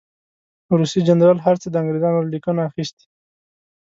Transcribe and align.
روسي 0.79 0.99
جنرال 1.07 1.37
هر 1.45 1.55
څه 1.61 1.67
د 1.69 1.75
انګرېزانو 1.81 2.23
له 2.23 2.29
لیکنو 2.33 2.61
اخیستي. 2.69 3.05